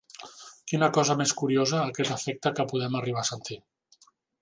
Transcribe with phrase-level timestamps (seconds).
[0.71, 3.63] Quina cosa més curiosa aquest afecte que podem arribar a sentir